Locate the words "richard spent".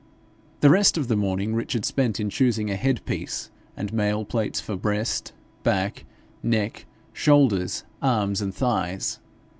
1.53-2.19